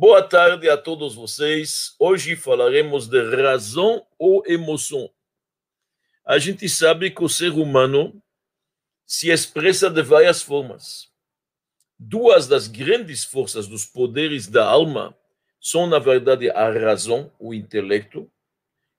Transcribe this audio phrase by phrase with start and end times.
[0.00, 1.94] Boa tarde a todos vocês.
[1.98, 5.10] Hoje falaremos de razão ou emoção.
[6.24, 8.18] A gente sabe que o ser humano
[9.04, 11.10] se expressa de várias formas.
[11.98, 15.14] Duas das grandes forças dos poderes da alma
[15.60, 18.26] são, na verdade, a razão, o intelecto,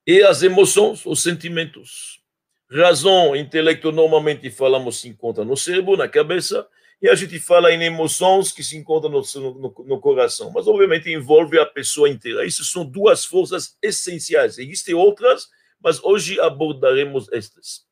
[0.06, 2.22] e as emoções, os sentimentos.
[2.70, 6.70] Razão, intelecto, normalmente falamos se encontra no cérebro, na cabeça,
[7.02, 11.12] e a gente fala em emoções que se encontram no, no, no, coração, mas obviamente
[11.12, 12.46] envolve a pessoa inteira.
[12.46, 14.60] Isso são duas forças essenciais.
[14.60, 15.50] Existem outras,
[15.84, 17.88] mas hoje abordaremos estas.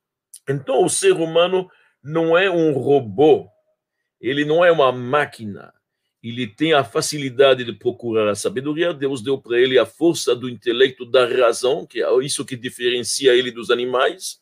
[0.47, 1.67] Então, o ser humano
[2.03, 3.49] não é um robô,
[4.21, 5.73] ele não é uma máquina.
[6.21, 8.93] Ele tem a facilidade de procurar a sabedoria.
[8.93, 13.33] Deus deu para ele a força do intelecto, da razão, que é isso que diferencia
[13.33, 14.38] ele dos animais.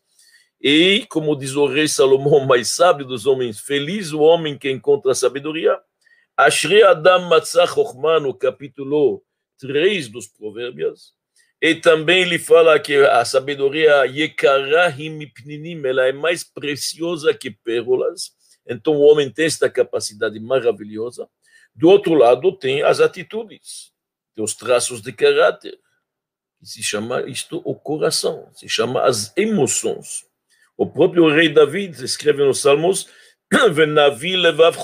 [0.61, 5.13] E, como diz o rei Salomão, mais sábio dos homens, feliz o homem que encontra
[5.13, 5.80] sabedoria.
[6.35, 9.23] Ashri Adam Matzah Chokhmah, no capítulo
[9.59, 11.13] 3 dos Provérbios.
[11.61, 14.03] E também ele fala que a sabedoria
[15.85, 18.31] ela é mais preciosa que pérolas.
[18.67, 21.28] Então o homem tem esta capacidade maravilhosa.
[21.73, 23.91] Do outro lado tem as atitudes,
[24.35, 25.80] tem os traços de caráter,
[26.61, 30.25] se chama isto o coração, se chama as emoções.
[30.78, 33.09] O próprio rei David escreve nos Salmos:
[33.73, 34.78] Venavi levav.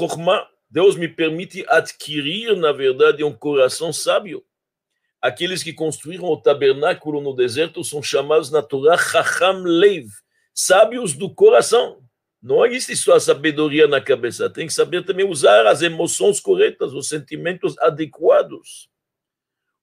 [0.68, 4.44] Deus me permite adquirir, na verdade, um coração sábio.
[5.22, 10.10] Aqueles que construíram o tabernáculo no deserto são chamados na Torá Chacham Leiv,
[10.52, 12.04] sábios do coração.
[12.42, 16.92] Não existe só a sabedoria na cabeça, tem que saber também usar as emoções corretas,
[16.92, 18.90] os sentimentos adequados.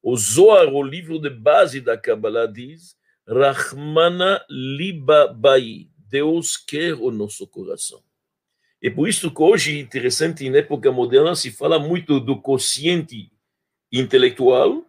[0.03, 5.90] O Zohar, o livro de base da Kabbalah, diz: Rahmana Liba Bai.
[6.11, 8.03] Deus quer o nosso coração.
[8.83, 13.31] E por isso que hoje, interessante, na época moderna, se fala muito do consciente
[13.93, 14.85] intelectual,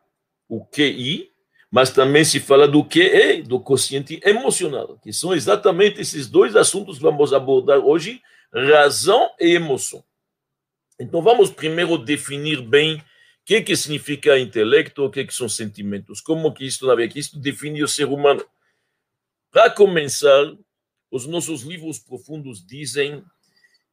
[0.47, 1.31] o QI,
[1.69, 6.97] mas também se fala do QE, do consciente emocional, que são exatamente esses dois assuntos
[6.97, 8.21] que vamos abordar hoje,
[8.53, 10.03] razão e emoção.
[10.99, 13.03] Então vamos primeiro definir bem o
[13.45, 17.39] que, que significa intelecto, o que, que são sentimentos, como que isto, na verdade, isto
[17.39, 18.45] define o ser humano.
[19.51, 20.53] Para começar,
[21.11, 23.23] os nossos livros profundos dizem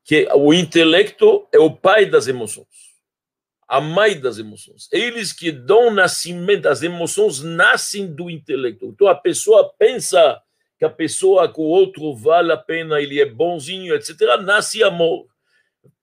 [0.04, 2.94] que o intelecto é o pai das emoções,
[3.66, 4.88] a mãe das emoções.
[4.92, 8.86] Eles que dão nascimento, as emoções nascem do intelecto.
[8.86, 10.40] Então a pessoa pensa
[10.78, 14.16] que a pessoa que o outro vale a pena, ele é bonzinho, etc.
[14.42, 15.26] Nasce amor.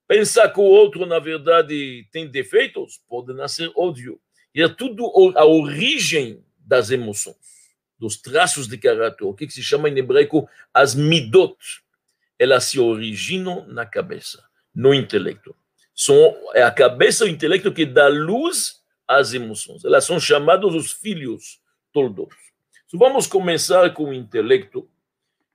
[0.06, 4.20] Pensar que o outro, na verdade, tem defeitos, pode nascer ódio.
[4.54, 7.55] E é tudo a origem das emoções
[8.06, 11.58] dos traços de caráter, o que, se chama em hebraico as midot,
[12.38, 14.44] elas se originam na cabeça,
[14.74, 15.56] no intelecto.
[15.96, 16.16] São,
[16.54, 19.84] é a cabeça e o intelecto que dá luz às emoções.
[19.84, 21.60] Elas são chamadas os filhos
[21.92, 22.36] toldos.
[22.86, 24.88] Então, vamos começar com o intelecto.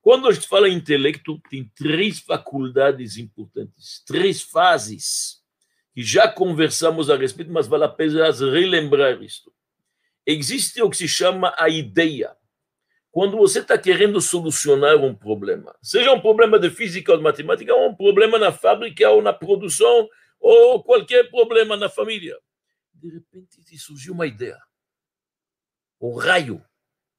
[0.03, 5.41] Quando a gente fala em intelecto, tem três faculdades importantes, três fases,
[5.95, 9.53] que já conversamos a respeito, mas vale a pena relembrar isto.
[10.27, 12.37] Existe o que se chama a ideia.
[13.11, 17.75] Quando você está querendo solucionar um problema, seja um problema de física ou de matemática,
[17.75, 22.39] ou um problema na fábrica ou na produção, ou qualquer problema na família,
[22.95, 24.59] de repente te surgiu uma ideia.
[25.99, 26.65] O raio,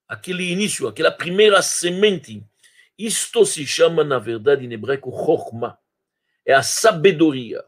[0.07, 2.43] aquele início, aquela primeira semente.
[2.97, 5.77] Isto se chama, na verdade, em hebraico, chokmah.
[6.45, 7.63] É a sabedoria.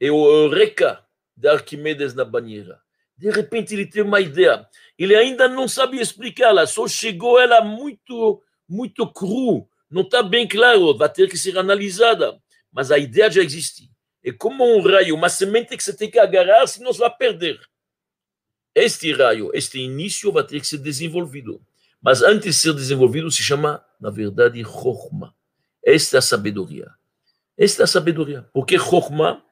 [0.00, 1.04] É o eureka
[1.36, 2.80] de Arquimedes na banheira.
[3.16, 4.66] De repente ele teve uma ideia.
[5.00, 9.66] Ele ainda não sabe explicá-la, só chegou ela muito, muito cru.
[9.90, 12.38] Não está bem claro, vai ter que ser analisada.
[12.70, 13.90] Mas a ideia já existe.
[14.22, 17.58] É como um raio, uma semente que você tem que agarrar, senão você vai perder.
[18.74, 21.62] Este raio, este início vai ter que ser desenvolvido.
[22.02, 25.32] Mas antes de ser desenvolvido, se chama, na verdade, Chokhmah.
[25.82, 26.90] Esta é a sabedoria.
[27.56, 28.46] Esta é a sabedoria.
[28.52, 29.42] Porque Chokhmah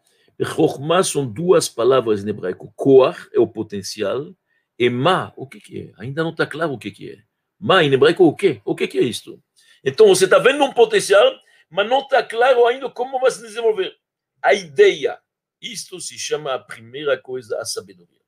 [0.44, 2.70] Chokhmah são duas palavras em hebraico.
[2.76, 4.36] Koar é o potencial
[4.78, 5.92] e ma, o que, que é?
[6.02, 7.18] Ainda não está claro o que, que é.
[7.58, 8.60] Ma em hebraico o quê?
[8.64, 9.42] O que, que é isto?
[9.84, 11.34] Então você está vendo um potencial,
[11.68, 13.92] mas não está claro ainda como vai se desenvolver.
[14.40, 15.18] A ideia.
[15.60, 18.20] Isto se chama a primeira coisa, a sabedoria.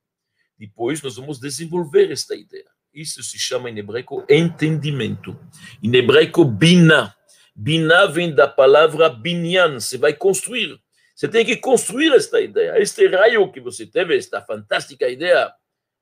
[0.58, 2.67] Depois nós vamos desenvolver esta ideia.
[2.93, 5.38] Isso se chama em hebraico entendimento.
[5.81, 7.14] Em hebraico, bina.
[7.55, 9.79] Bina vem da palavra binyan.
[9.79, 10.76] Você vai construir.
[11.14, 12.79] Você tem que construir esta ideia.
[12.79, 15.53] Este raio que você teve, esta fantástica ideia,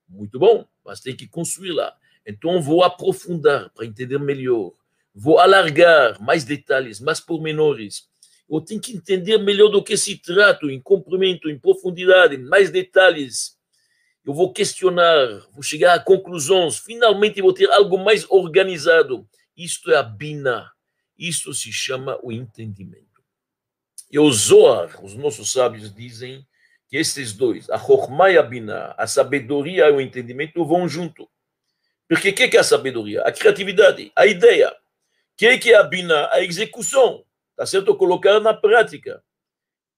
[0.08, 1.94] muito bom, mas tem que construí-la.
[2.26, 4.72] Então, vou aprofundar para entender melhor.
[5.14, 8.08] Vou alargar mais detalhes, mais pormenores.
[8.48, 13.56] Eu tenho que entender melhor do que se trata, em comprimento, em profundidade, mais detalhes.
[14.24, 19.28] eu vou questionar, vou chegar a conclusões, finalmente vou ter algo mais organizado.
[19.56, 20.70] Isto é a Bina,
[21.18, 23.22] isto se chama o entendimento.
[24.10, 26.46] E o Zohar, os nossos sábios dizem
[26.88, 31.28] que esses dois, a Chokhmah e a Bina, a sabedoria e o entendimento vão junto.
[32.08, 33.22] Porque o que é a sabedoria?
[33.22, 34.70] A criatividade, a ideia.
[34.70, 36.28] O que é a Bina?
[36.32, 37.24] A execução.
[37.54, 37.94] Tá certo?
[37.94, 39.22] Colocar na prática.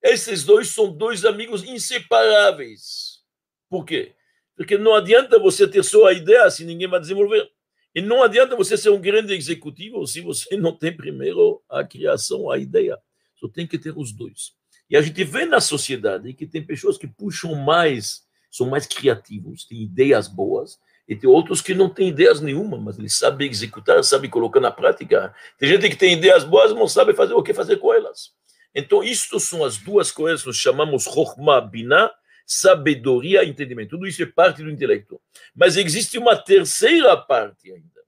[0.03, 3.21] Esses dois são dois amigos inseparáveis.
[3.69, 4.15] Por quê?
[4.57, 7.49] Porque não adianta você ter só a ideia se ninguém vai desenvolver.
[7.95, 12.51] E não adianta você ser um grande executivo se você não tem primeiro a criação,
[12.51, 12.99] a ideia.
[13.37, 14.55] Só tem que ter os dois.
[14.91, 19.65] E a gente vê na sociedade que tem pessoas que puxam mais, são mais criativos,
[19.65, 24.03] têm ideias boas, e tem outros que não têm ideias nenhuma, mas eles sabem executar,
[24.03, 25.35] sabem colocar na prática.
[25.59, 28.33] Tem gente que tem ideias boas, mas não sabe fazer o que fazer com elas.
[28.75, 32.13] Então, isto são as duas coisas que nós chamamos Chokhmah Binah,
[32.47, 33.91] sabedoria e entendimento.
[33.91, 35.21] Tudo isso é parte do intelecto.
[35.55, 38.01] Mas existe uma terceira parte ainda,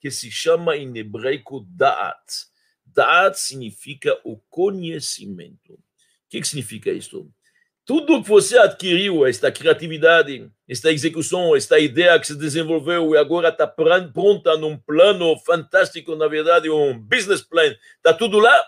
[0.00, 2.46] que se chama em hebraico Da'at.
[2.84, 5.78] Da'at significa o conhecimento.
[6.28, 7.30] Que, que significa isso?
[7.84, 13.48] Tudo que você adquiriu, esta criatividade, esta execução, esta ideia que se desenvolveu e agora
[13.48, 18.64] está pronta num plano fantástico, na verdade, um business plan, está tudo lá,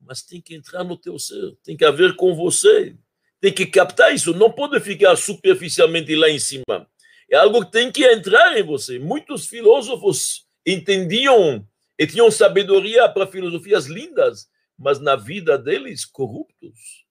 [0.00, 2.96] mas tem que entrar no teu ser, tem que haver com você,
[3.40, 6.88] tem que captar isso, não pode ficar superficialmente lá em cima.
[7.30, 8.98] É algo que tem que entrar em você.
[8.98, 11.64] Muitos filósofos entendiam
[11.98, 17.04] e tinham sabedoria para filosofias lindas, mas na vida deles corruptos,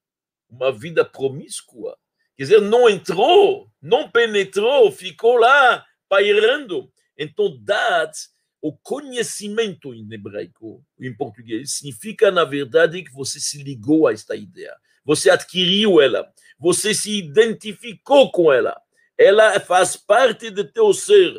[0.50, 1.98] uma vida promíscua.
[2.38, 6.90] Quer dizer, não entrou, não penetrou, ficou lá pairando.
[7.18, 8.16] Então, dat,
[8.62, 14.36] o conhecimento em hebraico, em português, significa, na verdade, que você se ligou a esta
[14.36, 14.76] ideia.
[15.04, 18.80] Você adquiriu ela, você se identificou com ela.
[19.18, 21.34] Ela faz parte do teu ser.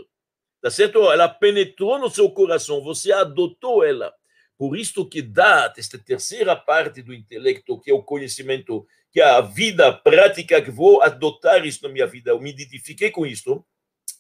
[0.61, 1.11] Tá certo?
[1.13, 4.13] Ela penetrou no seu coração, você adotou ela.
[4.59, 9.25] Por isso que dá esta terceira parte do intelecto, que é o conhecimento, que é
[9.25, 13.65] a vida prática, que vou adotar isso na minha vida, eu me identifiquei com isso,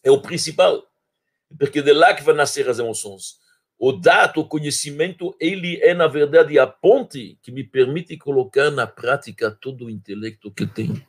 [0.05, 0.87] é o principal.
[1.59, 3.37] Porque de lá que vai nascer as emoções.
[3.77, 8.87] O dado, o conhecimento, ele é, na verdade, a ponte que me permite colocar na
[8.87, 11.05] prática todo o intelecto que tenho.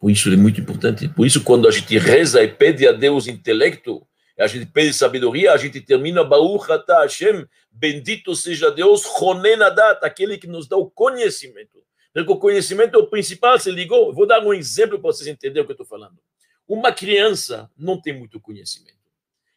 [0.00, 1.08] Por isso é muito importante.
[1.08, 4.06] Por isso, quando a gente reza e pede a Deus intelecto,
[4.38, 10.38] a gente pede sabedoria, a gente termina Baruch Ata Hashem, bendito seja Deus, Ronenadat, aquele
[10.38, 11.82] que nos dá o conhecimento.
[12.12, 14.12] Porque o conhecimento é o principal, se ligou.
[14.12, 16.18] Vou dar um exemplo para vocês entenderem o que eu estou falando.
[16.66, 18.94] Uma criança não tem muito conhecimento.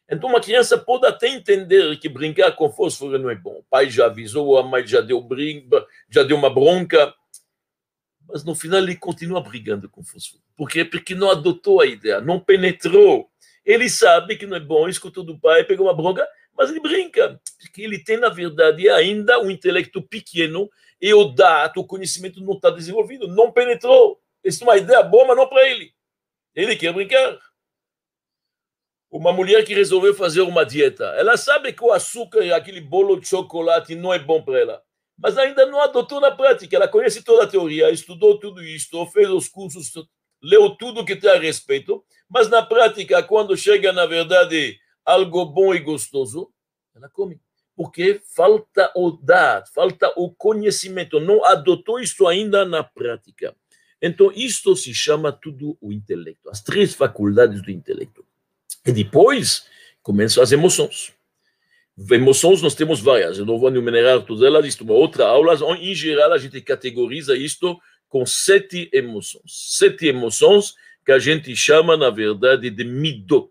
[0.10, 3.58] Então, uma criança pode até entender que brincar com fósforo não é bom.
[3.60, 7.14] O pai já avisou, a mãe já deu, brinca, já deu uma bronca
[8.28, 10.44] mas no final ele continua brigando com fósforo.
[10.56, 10.84] Por quê?
[10.84, 13.30] Porque não adotou a ideia, não penetrou.
[13.68, 16.25] Ele sabe que não é bom, escutou do pai, pegou uma bronca,
[16.58, 20.69] mas ele brinca, porque ele tem, na verdade, ainda um intelecto pequeno
[21.02, 24.22] e o dado, o conhecimento não está desenvolvido, não penetrou.
[24.42, 25.94] Isso é uma ideia boa, mas não para ele.
[26.56, 27.38] Ele quer brincar.
[29.12, 33.19] Uma mulher que resolveu fazer uma dieta, ela sabe que o açúcar e aquele bolo
[33.19, 34.88] de chocolate não é bom para ela
[35.18, 36.75] mas ainda não adotou na prática.
[36.75, 39.92] Ela conhece toda a teoria, estudou tudo isso, fez os cursos,
[40.42, 45.74] leu tudo que tem a respeito, mas na prática, quando chega, na verdade, algo bom
[45.74, 46.52] e gostoso,
[46.96, 47.40] ela come.
[47.76, 53.56] Porque falta o dar, falta o conhecimento, não adotou isso ainda na prática.
[54.02, 58.26] Então, isto se chama tudo o intelecto, as três faculdades do intelecto.
[58.86, 59.66] E depois
[60.02, 61.14] começam as emoções.
[62.12, 65.56] Emoções nós temos várias, eu não vou enumerar todas elas, isto é uma outra aula,
[65.80, 69.44] em geral a gente categoriza isto com sete emoções.
[69.78, 70.76] Sete emoções
[71.07, 73.49] que a gente chama, na verdade, de midot.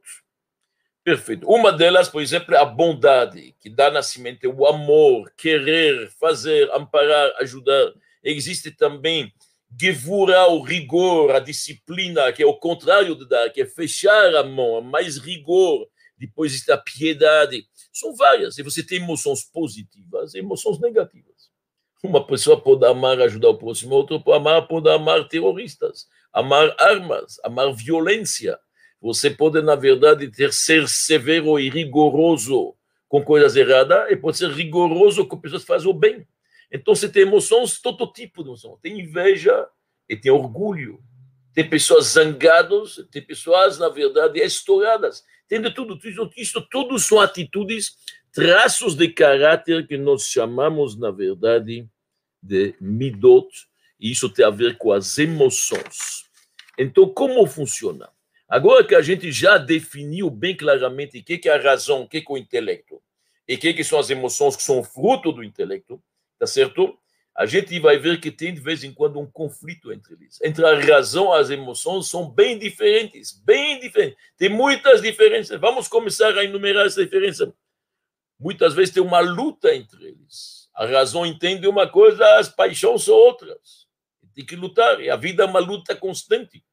[1.02, 1.48] Perfeito.
[1.48, 6.70] Uma delas, por exemplo, é a bondade, que dá nascimento, é o amor, querer, fazer,
[6.74, 7.94] amparar, ajudar.
[8.22, 9.32] Existe também
[9.80, 14.44] gevura, o rigor, a disciplina, que é o contrário de dar, que é fechar a
[14.44, 15.88] mão, mais rigor.
[16.18, 18.58] Depois existe a piedade são várias.
[18.58, 21.48] E você tem emoções positivas e emoções negativas.
[22.02, 26.06] Uma pessoa pode amar ajudar o próximo, outra pode amar, pode amar terroristas,
[26.36, 28.58] amar armas, amar violência.
[29.00, 32.74] Você pode, na verdade, ter ser severo e rigoroso
[33.08, 36.28] com coisas erradas e pode ser rigoroso com pessoas que fazem o bem.
[36.70, 38.78] Então, você tem emoções, todo tipo de emoção.
[38.82, 39.66] Tem inveja
[40.06, 41.00] e tem orgulho.
[41.54, 45.24] Tem pessoas zangadas, tem pessoas, na verdade, estouradas.
[45.48, 45.98] Tem de tudo.
[46.04, 47.96] Isso, isso tudo são atitudes,
[48.30, 51.88] traços de caráter que nós chamamos, na verdade,
[52.42, 53.48] de midot,
[53.98, 56.25] e isso tem a ver com as emoções.
[56.78, 58.08] Então, como funciona?
[58.48, 62.18] Agora que a gente já definiu bem claramente o que é a razão, o que
[62.18, 63.02] é o intelecto,
[63.48, 66.02] e o que são as emoções que são fruto do intelecto,
[66.38, 66.96] tá certo?
[67.34, 70.38] A gente vai ver que tem de vez em quando um conflito entre eles.
[70.42, 74.16] Entre a razão e as emoções são bem diferentes, bem diferentes.
[74.38, 75.60] Tem muitas diferenças.
[75.60, 77.52] Vamos começar a enumerar essa diferença.
[78.38, 80.70] Muitas vezes tem uma luta entre eles.
[80.74, 83.86] A razão entende uma coisa, as paixões são outras.
[84.34, 84.98] Tem que lutar.
[85.00, 86.64] E a vida é uma luta constante.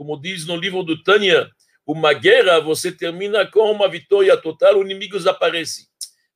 [0.00, 1.50] Como diz no livro do Tânia,
[1.86, 5.88] uma guerra você termina com uma vitória total, o inimigo desaparece.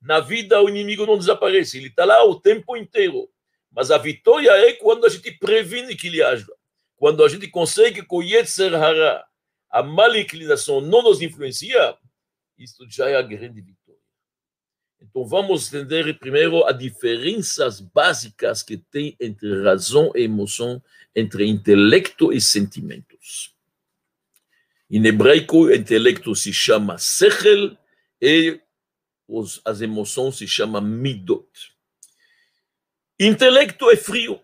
[0.03, 3.27] Na vida, o inimigo não desaparece, ele está lá o tempo inteiro.
[3.73, 6.47] Mas a vitória é quando a gente previne que ele aja.
[6.95, 9.25] Quando a gente consegue conhecer Hara,
[9.71, 11.97] a má inclinação não nos influencia,
[12.59, 13.99] isso já é a grande vitória.
[15.01, 20.83] Então vamos entender primeiro as diferenças básicas que tem entre razão e emoção,
[21.17, 23.54] entre intelecto e sentimentos.
[24.91, 27.77] Em hebraico, intelecto se chama sechel
[28.21, 28.61] e
[29.27, 31.49] os, as emoções se chamam midot.
[33.19, 34.41] Intelecto é frio,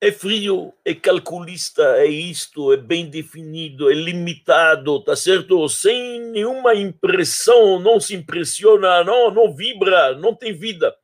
[0.00, 5.68] é frio, é calculista, é isto, é bem definido, é limitado, tá certo?
[5.68, 10.96] Sem nenhuma impressão, não se impressiona, não, não vibra, não tem vida.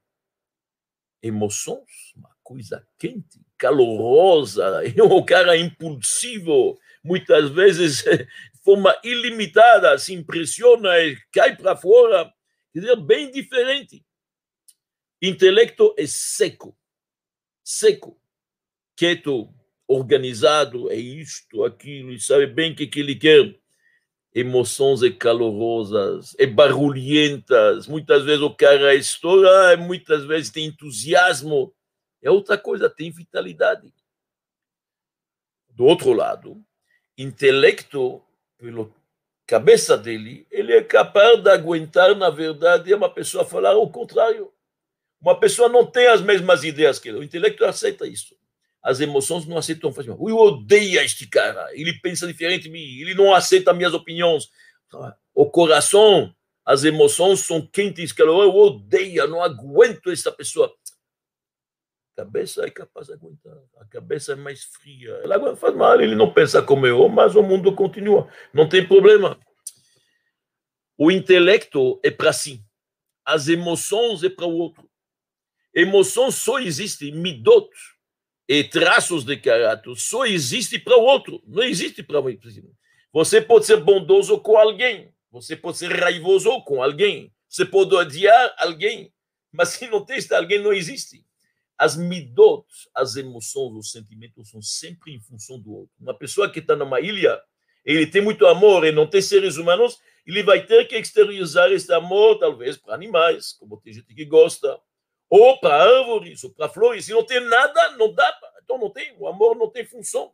[1.22, 8.02] Emoções, uma coisa quente, calorosa, é um cara impulsivo, muitas vezes
[8.66, 12.34] forma ilimitada, se impressiona e cai para fora
[12.76, 14.04] quer dizer, bem diferente.
[15.22, 16.76] Intelecto é seco,
[17.64, 18.20] seco,
[18.94, 19.48] quieto,
[19.88, 23.58] organizado, é isto, aquilo, e sabe bem o que, que ele quer.
[24.34, 31.74] Emoções é calorosas, é barulhentas, muitas vezes o cara estoura, muitas vezes tem entusiasmo,
[32.20, 33.94] é outra coisa, tem vitalidade.
[35.70, 36.62] Do outro lado,
[37.16, 38.22] intelecto,
[38.58, 38.94] pelo
[39.46, 44.52] cabeça dele, ele é capaz de aguentar, na verdade, uma pessoa falar o contrário.
[45.20, 47.18] Uma pessoa não tem as mesmas ideias que ele.
[47.18, 48.36] O intelecto aceita isso.
[48.82, 50.22] As emoções não aceitam facilmente.
[50.22, 51.68] Eu odeio este cara.
[51.72, 53.00] Ele pensa diferente de mim.
[53.00, 54.48] Ele não aceita minhas opiniões.
[55.34, 56.32] O coração,
[56.64, 58.14] as emoções são quentes.
[58.16, 60.72] Eu odeio, não aguento essa pessoa.
[62.16, 63.58] Cabeça é capaz de aguentar.
[63.76, 65.10] A cabeça é mais fria.
[65.22, 68.26] Ela faz mal, ele não pensa como eu, mas o mundo continua.
[68.54, 69.38] Não tem problema.
[70.96, 72.64] O intelecto é para si.
[73.22, 74.88] As emoções é para o outro.
[75.74, 77.68] Emoções só existem, midot
[78.48, 81.42] e traços de caráter só existem para o outro.
[81.46, 82.40] Não existe para mim.
[83.12, 85.12] Você pode ser bondoso com alguém.
[85.30, 87.30] Você pode ser raivoso com alguém.
[87.46, 89.12] Você pode odiar alguém.
[89.52, 91.25] Mas se não tem alguém, não existe.
[91.78, 95.94] As midot, as emoções, os sentimentos são sempre em função do outro.
[96.00, 97.40] Uma pessoa que está numa ilha,
[97.84, 101.92] ele tem muito amor e não tem seres humanos, ele vai ter que exteriorizar esse
[101.92, 104.80] amor, talvez, para animais, como tem gente que gosta,
[105.28, 107.04] ou para árvores, ou para flores.
[107.04, 108.36] Se não tem nada, não dá.
[108.62, 110.32] Então não tem, o amor não tem função.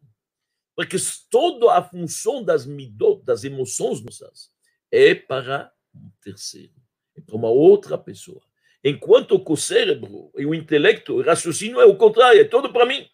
[0.75, 0.97] Porque
[1.31, 4.51] toda a função das midot, das emoções nossas,
[4.91, 6.73] é para um terceiro,
[7.17, 8.41] é para uma outra pessoa.
[8.85, 12.85] Enquanto que o cérebro e o intelecto, o raciocínio é o contrário, é todo para
[12.85, 13.07] mim.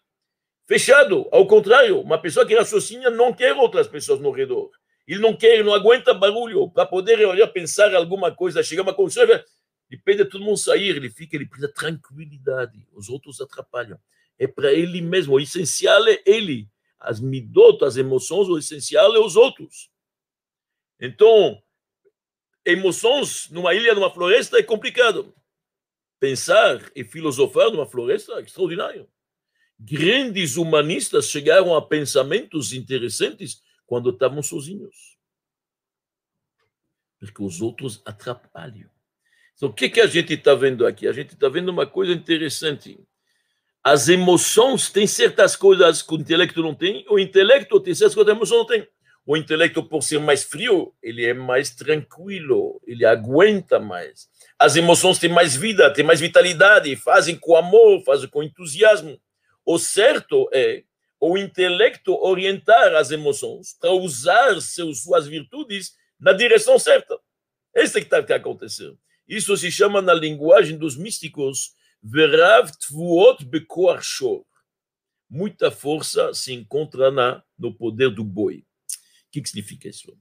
[0.67, 4.71] Fechado, ao contrário, uma pessoa que raciocina não quer outras pessoas no redor.
[5.07, 6.69] Ele não quer, não aguenta barulho.
[6.69, 10.57] Para poder olhar, pensar alguma coisa, chegar a uma conclusão, ele pede a todo mundo
[10.57, 12.87] sair, ele fica, ele precisa tranquilidade.
[12.93, 13.99] Os outros atrapalham.
[14.37, 15.33] É para ele mesmo.
[15.33, 16.67] O essencial é ele.
[16.99, 19.89] As midot, as emoções, o essencial é os outros.
[20.99, 21.61] Então,
[22.65, 25.33] emoções numa ilha, numa floresta é complicado
[26.19, 29.07] pensar e filosofar numa floresta extraordinário.
[29.79, 35.17] Grandes humanistas chegaram a pensamentos interessantes quando estavam sozinhos.
[37.19, 38.89] Porque os outros atrapalham.
[39.55, 41.07] Então, o que, que a gente está vendo aqui?
[41.07, 42.99] A gente está vendo uma coisa interessante.
[43.83, 48.31] As emoções têm certas coisas que o intelecto não tem, o intelecto tem certas coisas
[48.31, 48.87] que a emoção não tem.
[49.29, 54.27] O intelecto, por ser mais frio, ele é mais tranquilo, ele aguenta mais.
[54.57, 59.21] As emoções têm mais vida, têm mais vitalidade, fazem com amor, fazem com entusiasmo.
[59.63, 60.83] O certo é
[61.19, 67.15] o intelecto orientar as emoções para usar seus, suas virtudes na direção certa.
[67.75, 68.97] Esse é que está acontecendo.
[69.27, 74.43] Isso se chama na linguagem dos místicos Verav Tvuot Bekoar Shor.
[75.29, 78.65] Muita força se encontra na, no poder do boi.
[79.29, 80.17] O que, que significa isso?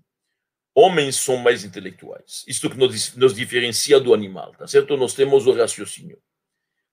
[0.74, 2.44] Homens são mais intelectuais.
[2.46, 4.96] Isto que nos, nos diferencia do animal, tá certo?
[4.96, 6.22] Nós temos o raciocínio.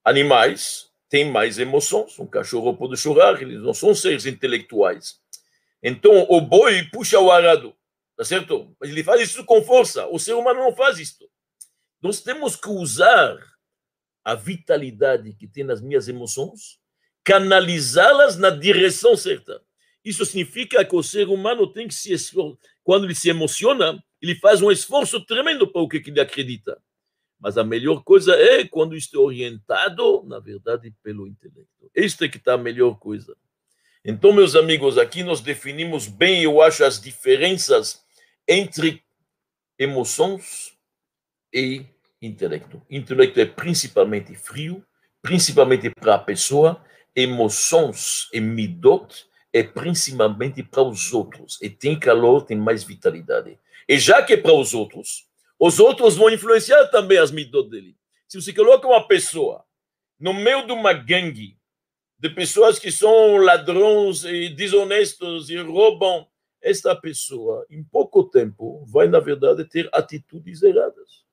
[0.03, 2.17] Animais têm mais emoções.
[2.17, 5.19] Um cachorro pode chorar, eles não são seres intelectuais.
[5.83, 7.75] Então, o boi puxa o arado.
[8.17, 8.75] tá certo?
[8.81, 10.07] Ele faz isso com força.
[10.07, 11.29] O ser humano não faz isso.
[12.01, 13.37] Nós temos que usar
[14.23, 16.79] a vitalidade que tem nas minhas emoções,
[17.23, 19.61] canalizá-las na direção certa.
[20.05, 22.59] Isso significa que o ser humano tem que se esforçar.
[22.83, 26.79] Quando ele se emociona, ele faz um esforço tremendo para o que ele acredita.
[27.39, 31.89] Mas a melhor coisa é quando está orientado, na verdade, pelo intelecto.
[31.95, 33.35] Esta é que está a melhor coisa.
[34.05, 38.03] Então, meus amigos, aqui nós definimos bem, eu acho, as diferenças
[38.47, 39.03] entre
[39.79, 40.77] emoções
[41.51, 41.83] e
[42.21, 42.79] intelecto.
[42.89, 44.85] Intelecto é principalmente frio,
[45.23, 46.83] principalmente para a pessoa.
[47.15, 51.57] Emoções e midot é principalmente para os outros.
[51.61, 53.57] E tem calor, tem mais vitalidade.
[53.87, 57.95] E já que é para os outros, os outros vão influenciar também as midot dele.
[58.27, 59.63] Se você coloca uma pessoa
[60.19, 61.57] no meio de uma gangue
[62.19, 66.27] de pessoas que são ladrões e desonestos e roubam,
[66.61, 71.23] esta pessoa, em pouco tempo, vai, na verdade, ter atitudes erradas.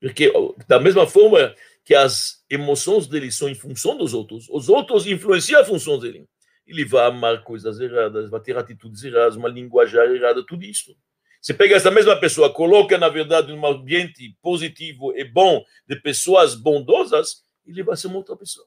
[0.00, 0.30] Porque,
[0.68, 5.62] da mesma forma que as emoções dele são em função dos outros, os outros influenciam
[5.62, 6.28] a função dele.
[6.66, 10.96] Ele vai amar coisas erradas, vai ter atitudes erradas, uma linguajar errada, tudo isso.
[11.40, 16.54] Você pega essa mesma pessoa, coloca, na verdade, num ambiente positivo e bom, de pessoas
[16.54, 18.66] bondosas, ele vai ser uma outra pessoa.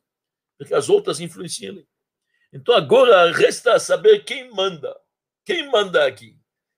[0.58, 1.88] Porque as outras influenciam ele.
[2.54, 4.96] Então agora resta saber quem manda.
[5.44, 6.36] Quem manda aqui?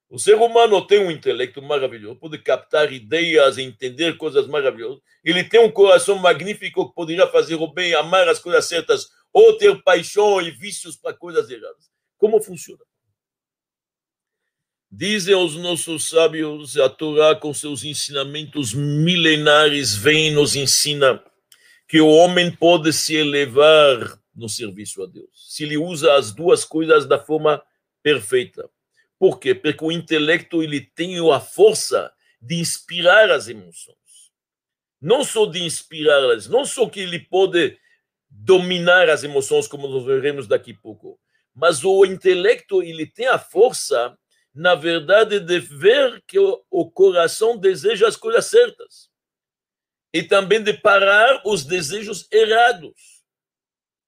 [0.10, 5.00] O ser humano tem um intelecto maravilhoso, pode captar ideias, entender coisas maravilhosas.
[5.24, 9.58] Ele tem um coração magnífico que poderia fazer o bem, amar as coisas certas, ou
[9.58, 11.90] ter paixão e vícios para coisas erradas.
[12.18, 12.84] Como funciona?
[14.92, 21.24] Dizem os nossos sábios, a Torá, com seus ensinamentos milenares, vem e nos ensina
[21.88, 26.66] que o homem pode se elevar no serviço a Deus, se ele usa as duas
[26.66, 27.62] coisas da forma
[28.02, 28.70] perfeita.
[29.20, 29.54] Por quê?
[29.54, 33.98] Porque o intelecto ele tem a força de inspirar as emoções.
[35.02, 37.78] Não só de inspirá-las, não só que ele pode
[38.50, 41.20] dominar as emoções, como nós veremos daqui a pouco,
[41.54, 44.18] mas o intelecto ele tem a força
[44.54, 49.10] na verdade, de ver que o, coração deseja as coisas certas
[50.14, 53.24] e também de parar os desejos errados.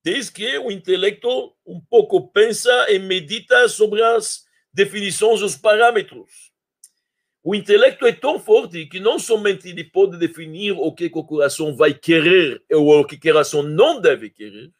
[0.03, 6.50] Desde que o intelecto um pouco pensa e medita sobre as definições, os parâmetros.
[7.43, 11.75] O intelecto é tão forte que não somente ele pode definir o que o coração
[11.75, 14.71] vai querer ou o que o coração não deve querer,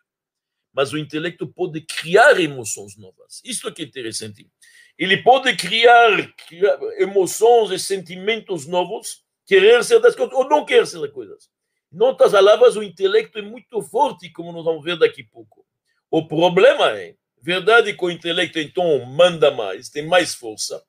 [0.72, 3.42] mas o intelecto pode criar emoções novas.
[3.44, 4.48] Isso é que é interessante.
[4.96, 10.86] Ele pode criar, criar emoções e sentimentos novos, querer ser das coisas ou não querer
[10.86, 11.50] ser das coisas.
[11.92, 15.66] Em outras palavras, o intelecto é muito forte, como nós vamos ver daqui a pouco.
[16.12, 20.82] O problema é, verdade que o intelecto então manda mais, tem mais força.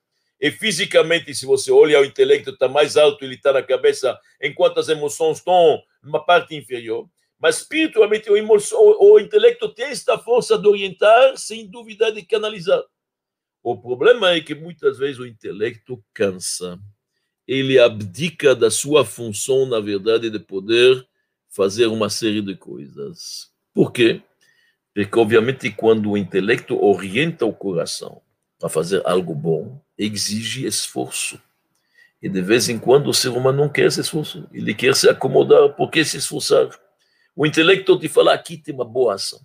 [0.43, 4.81] E fisicamente, se você olha, o intelecto está mais alto, ele está na cabeça, enquanto
[4.81, 7.09] as emoções estão numa parte inferior.
[7.39, 12.23] Mas espiritualmente, o, emoção, o, o intelecto tem esta força de orientar, sem dúvida, de
[12.23, 12.83] canalizar.
[13.63, 16.77] O problema é que muitas vezes o intelecto cansa.
[17.47, 21.07] Ele abdica da sua função, na verdade, de poder
[21.51, 23.53] fazer uma série de coisas.
[23.73, 24.21] Por quê?
[24.93, 28.21] Porque, obviamente, quando o intelecto orienta o coração
[28.63, 31.37] para fazer algo bom, exige esforço.
[32.23, 34.49] E de vez em quando o ser humano não quer esse esforço.
[34.53, 35.71] Ele quer se acomodar.
[35.71, 36.69] Por que se esforçar?
[37.35, 39.41] O intelecto te fala, aqui tem uma boa ação.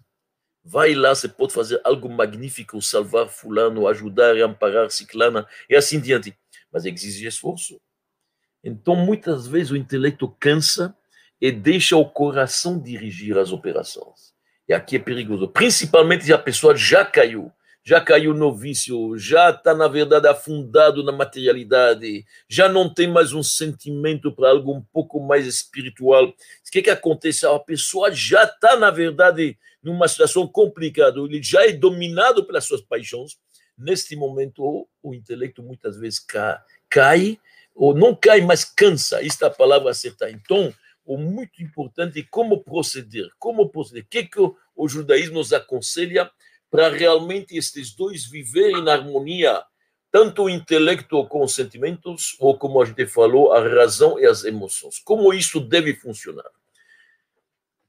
[0.63, 5.99] Vai lá, você pode fazer algo magnífico, salvar fulano, ajudar e amparar ciclana, e assim
[5.99, 6.38] diante.
[6.71, 7.82] Mas exige esforço.
[8.63, 10.95] Então, muitas vezes, o intelecto cansa
[11.41, 14.32] e deixa o coração dirigir as operações.
[14.69, 17.51] E aqui é perigoso, principalmente se a pessoa já caiu
[17.88, 23.32] já caiu no vício, já está, na verdade, afundado na materialidade, já não tem mais
[23.32, 26.26] um sentimento para algo um pouco mais espiritual.
[26.26, 26.34] O
[26.69, 27.45] que, que acontece?
[27.45, 32.82] A pessoa já está, na verdade, numa situação complicada, ele já é dominado pelas suas
[32.82, 33.38] paixões.
[33.78, 37.39] Neste momento, o, intelecto muitas vezes cai, cai,
[37.73, 39.26] ou não cai, mas cansa.
[39.26, 40.30] Esta é a palavra certa.
[40.30, 40.73] Então,
[41.06, 43.30] o muito importante é como proceder.
[43.39, 44.04] Como proceder?
[44.04, 46.30] O que, que o, o judaísmo nos aconselha?
[46.69, 49.63] Para realmente estes dois viverem na harmonia,
[50.12, 54.43] tanto o intelecto com os sentimentos, ou como a gente falou, a razão e as
[54.43, 54.99] emoções.
[54.99, 56.49] Como isso deve funcionar?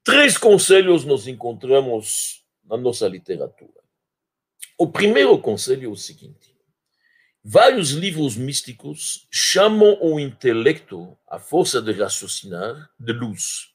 [0.04, 3.78] Três conselhos nós encontramos na nossa literatura.
[4.76, 6.56] O primeiro conselho é o seguinte:
[7.44, 13.72] vários livros místicos chamam o intelecto, a força de raciocinar, de luz,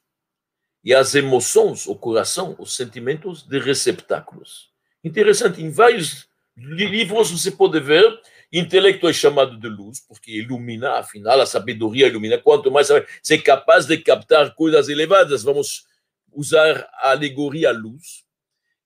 [0.82, 4.73] e as emoções, o coração, os sentimentos, de receptáculos.
[5.04, 8.20] Interessante, em vários livros você pode ver,
[8.52, 12.38] Intelecto é chamado de luz, porque ilumina, afinal, a sabedoria ilumina.
[12.38, 15.84] Quanto mais você é capaz de captar coisas elevadas, vamos
[16.32, 18.24] usar a alegoria luz.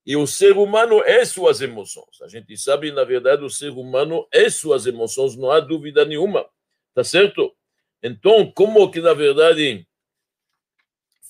[0.07, 2.23] E o ser humano é suas emoções.
[2.23, 6.47] A gente sabe, na verdade, o ser humano é suas emoções, não há dúvida nenhuma.
[6.95, 7.55] Tá certo?
[8.03, 9.87] Então, como que, na verdade,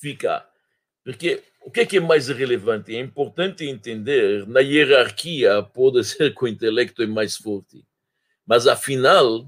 [0.01, 0.49] fica?
[1.05, 2.97] Porque o que é mais relevante?
[2.97, 7.85] É importante entender, na hierarquia, pode ser que o intelecto é mais forte.
[8.47, 9.47] Mas, afinal,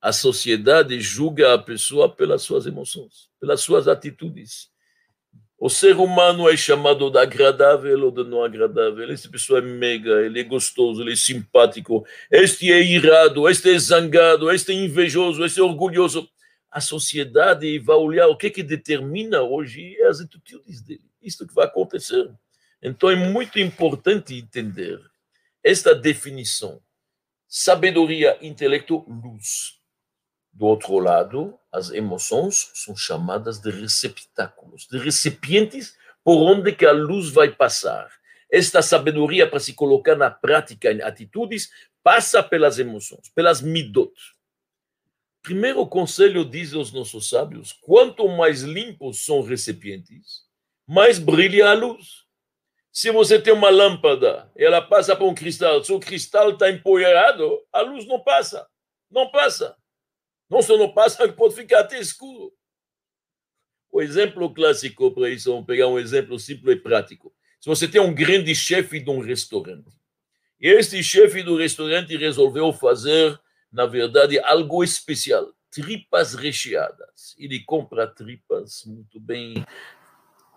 [0.00, 4.70] a sociedade julga a pessoa pelas suas emoções, pelas suas atitudes.
[5.58, 9.12] O ser humano é chamado de agradável ou de não agradável.
[9.12, 12.06] Essa pessoa é mega, ele é gostoso, ele é simpático.
[12.30, 16.26] Este é irado, este é zangado, este é invejoso, este é orgulhoso.
[16.70, 21.07] A sociedade vai olhar o que que determina hoje as atitudes dele.
[21.20, 22.30] Isso que vai acontecer.
[22.82, 25.00] Então é muito importante entender
[25.62, 26.80] esta definição
[27.48, 29.78] sabedoria, intelecto, luz.
[30.52, 36.92] Do outro lado, as emoções são chamadas de receptáculos, de recipientes por onde que a
[36.92, 38.10] luz vai passar.
[38.50, 41.70] Esta sabedoria para se colocar na prática em atitudes
[42.02, 44.12] passa pelas emoções, pelas midot.
[45.42, 50.47] Primeiro conselho diz aos nossos sábios: quanto mais limpos são recipientes,
[50.88, 52.24] mais brilha a luz.
[52.90, 57.60] Se você tem uma lâmpada, ela passa por um cristal, se o cristal está empoeirado,
[57.70, 58.66] a luz não passa.
[59.10, 59.76] Não passa.
[60.48, 62.52] Não só não passa, pode ficar até escuro.
[63.92, 67.34] O exemplo clássico para isso, vamos pegar um exemplo simples e prático.
[67.60, 69.90] Se você tem um grande chefe de um restaurante,
[70.60, 73.38] e este chefe do restaurante resolveu fazer,
[73.70, 77.34] na verdade, algo especial, tripas recheadas.
[77.38, 79.64] Ele compra tripas muito bem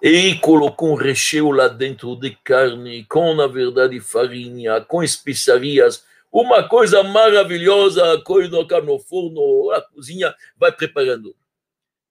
[0.01, 6.67] e colocou um recheio lá dentro de carne, com, na verdade, farinha, com especiarias, uma
[6.67, 11.35] coisa maravilhosa, coisa no forno, a cozinha, vai preparando.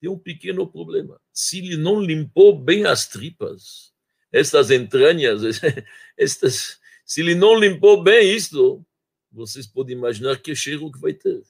[0.00, 1.20] Tem um pequeno problema.
[1.32, 3.92] Se ele não limpou bem as tripas,
[4.30, 5.42] estas entranhas,
[6.16, 8.84] estas, se ele não limpou bem isto,
[9.32, 11.42] vocês podem imaginar que cheiro que vai ter.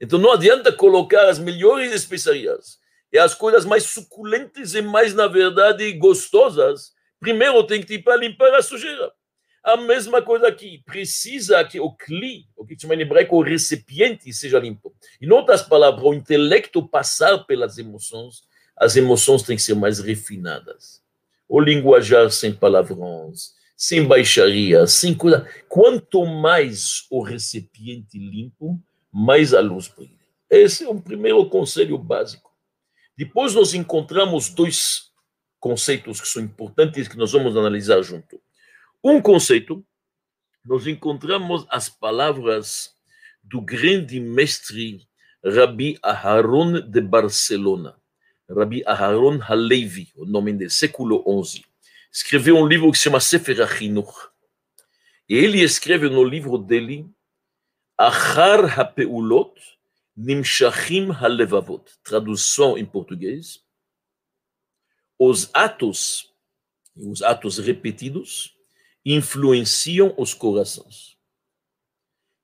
[0.00, 2.80] Então não adianta colocar as melhores especiarias,
[3.12, 8.16] e as coisas mais suculentas e mais, na verdade, gostosas, primeiro tem que ir para
[8.16, 9.12] limpar a sujeira.
[9.62, 14.32] A mesma coisa aqui, precisa que o cli, o que chama em hebraico o recipiente,
[14.32, 14.92] seja limpo.
[15.20, 18.42] Em outras palavras, o intelecto passar pelas emoções,
[18.76, 21.00] as emoções têm que ser mais refinadas.
[21.48, 25.46] O linguajar sem palavrões, sem baixaria, sem coisa.
[25.68, 28.80] Quanto mais o recipiente limpo,
[29.12, 30.10] mais a luz brilha.
[30.50, 32.51] Esse é o primeiro conselho básico.
[33.24, 35.12] Depois nós encontramos dois
[35.60, 38.42] conceitos que são importantes que nós vamos analisar junto.
[39.02, 39.86] Um conceito,
[40.64, 42.96] nós encontramos as palavras
[43.40, 45.06] do grande mestre
[45.44, 47.96] Rabi Aharon de Barcelona,
[48.50, 51.64] Rabi Aharon Halevi, o nome dele, século XI.
[52.10, 54.30] Escreveu um livro que se chama Sefer Achinuch.
[55.28, 57.08] E ele escreve no livro dele
[57.96, 59.54] Achar HaPeulot,
[60.16, 61.84] Nimshachim halevavot.
[62.02, 63.62] Tradução em português.
[65.18, 66.34] Os atos,
[66.96, 68.56] os atos repetidos,
[69.04, 71.16] influenciam os corações.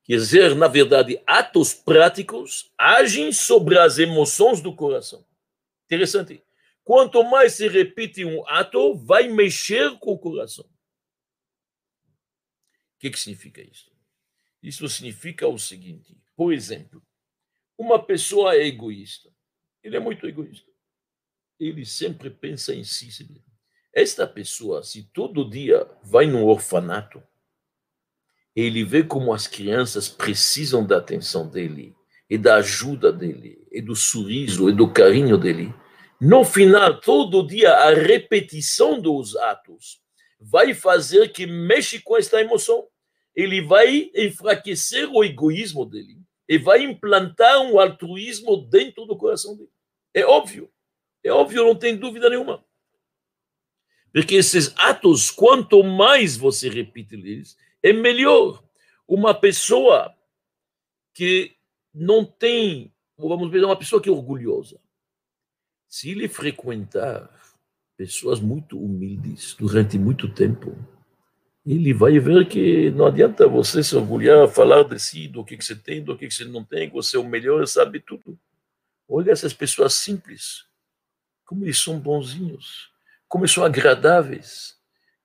[0.03, 5.23] Quer dizer, na verdade, atos práticos agem sobre as emoções do coração.
[5.85, 6.43] Interessante.
[6.83, 10.65] Quanto mais se repete um ato, vai mexer com o coração.
[10.65, 10.69] O
[12.99, 13.91] que, que significa isso?
[14.63, 17.03] Isso significa o seguinte: por exemplo,
[17.79, 19.29] uma pessoa é egoísta.
[19.81, 20.69] Ele é muito egoísta.
[21.57, 23.09] Ele sempre pensa em si.
[23.93, 27.23] Esta pessoa, se todo dia vai no orfanato,
[28.53, 31.95] ele vê como as crianças precisam da atenção dele,
[32.29, 35.73] e da ajuda dele, e do sorriso, e do carinho dele.
[36.19, 40.01] No final, todo dia, a repetição dos atos
[40.37, 42.85] vai fazer que mexe com esta emoção.
[43.33, 46.18] Ele vai enfraquecer o egoísmo dele
[46.49, 49.69] e vai implantar um altruísmo dentro do coração dele.
[50.11, 50.67] É óbvio.
[51.23, 52.65] É óbvio, não tem dúvida nenhuma.
[54.11, 58.63] Porque esses atos, quanto mais você repite eles, é melhor.
[59.07, 60.15] Uma pessoa
[61.13, 61.55] que
[61.93, 64.79] não tem, vamos ver, uma pessoa que é orgulhosa,
[65.87, 67.29] se ele frequentar
[67.95, 70.75] pessoas muito humildes durante muito tempo,
[71.71, 75.63] ele vai ver que não adianta você se orgulhar, falar de si, do que, que
[75.63, 78.39] você tem, do que, que você não tem, que você é o melhor, sabe tudo.
[79.07, 80.65] Olha essas pessoas simples,
[81.45, 82.89] como eles são bonzinhos,
[83.27, 84.77] como eles são agradáveis,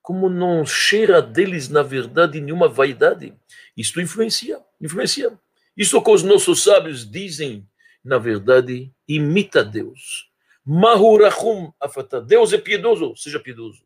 [0.03, 3.33] como não cheira deles, na verdade, nenhuma vaidade.
[3.75, 5.33] Isto influencia, influencia.
[5.75, 7.67] Isso que os nossos sábios dizem,
[8.03, 10.29] na verdade, imita Deus.
[10.63, 12.21] Mahurachum afata.
[12.21, 13.83] Deus é piedoso, seja piedoso.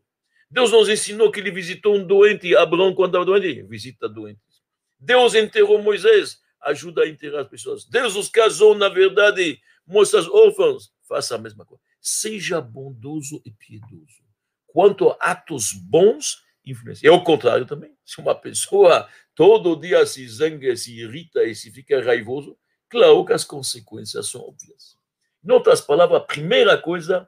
[0.50, 4.64] Deus nos ensinou que ele visitou um doente, Abraão, quando estava doente, visita doentes.
[5.00, 7.86] Deus enterrou Moisés, ajuda a enterrar as pessoas.
[7.86, 11.84] Deus os casou, na verdade, moças órfãs, faça a mesma coisa.
[12.02, 14.24] Seja bondoso e piedoso.
[14.68, 17.10] Quanto a atos bons, influencia.
[17.10, 17.96] É o contrário também.
[18.06, 22.58] Se uma pessoa todo dia se zanga, se irrita e se fica raivoso,
[22.90, 24.98] claro que as consequências são óbvias.
[25.44, 27.28] Em outras palavras, a primeira coisa,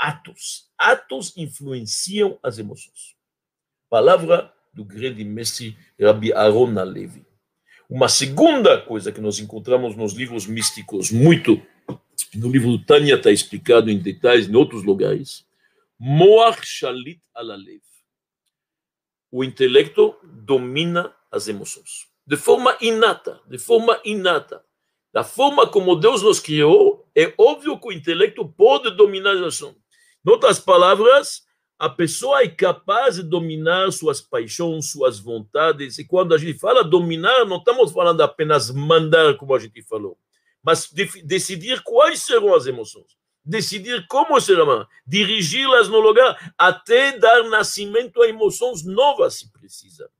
[0.00, 0.70] atos.
[0.78, 3.14] Atos influenciam as emoções.
[3.90, 7.26] Palavra do grande mestre Rabbi Aaron Alevi.
[7.88, 11.60] Uma segunda coisa que nós encontramos nos livros místicos, muito,
[12.34, 15.44] no livro do Tânia está explicado em detalhes em outros lugares,
[15.98, 17.82] Moach Shalit Alalev.
[19.30, 22.08] O intelecto domina as emoções.
[22.26, 24.64] De forma inata, de forma inata.
[25.12, 29.76] Da forma como Deus nos criou, é óbvio que o intelecto pode dominar as ações.
[30.26, 31.42] Outras palavras,
[31.78, 35.98] a pessoa é capaz de dominar suas paixões, suas vontades.
[35.98, 40.18] E quando a gente fala dominar, não estamos falando apenas mandar, como a gente falou,
[40.62, 47.44] mas de, decidir quais serão as emoções, decidir como serão, dirigi-las no lugar, até dar
[47.44, 50.10] nascimento a emoções novas, se precisa.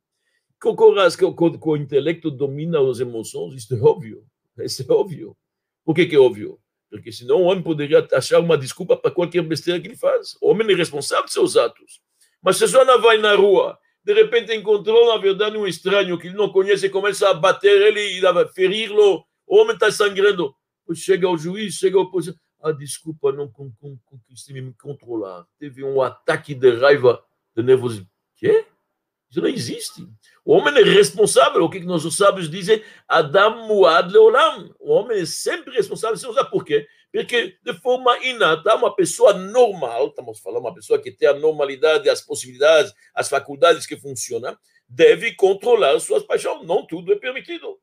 [0.59, 4.25] Que o, que o intelecto domina as emoções, isso é óbvio.
[4.59, 5.37] Isso é óbvio.
[5.85, 6.59] Por que, que é óbvio?
[6.91, 10.37] Porque senão o homem poderia achar uma desculpa para qualquer besteira que ele faz.
[10.41, 12.01] O homem é responsável por seus atos.
[12.43, 16.27] Mas se a pessoa vai na rua, de repente encontrou, na verdade, um estranho que
[16.27, 20.55] ele não conhece e começa a bater ele e a ferir-lo, o homem está sangrando.
[20.93, 22.35] Chega o juiz, chega o polícia.
[22.63, 25.47] Ah, desculpa, não consegui me controlar.
[25.59, 27.23] Teve um ataque de raiva,
[27.57, 28.09] de nervosismo.
[28.37, 28.67] Quê?
[29.31, 30.07] Isso não existe.
[30.45, 31.63] O homem é responsável.
[31.63, 32.83] O que nossos sábios dizem?
[33.07, 34.75] Adam muad leolam.
[34.81, 36.17] O homem é sempre responsável.
[36.17, 36.87] Você usa por quê?
[37.13, 42.09] Porque de forma inata, uma pessoa normal, estamos falando uma pessoa que tem a normalidade,
[42.09, 44.57] as possibilidades, as faculdades que funcionam,
[44.89, 46.67] deve controlar suas paixões.
[46.67, 47.79] Não tudo é permitido.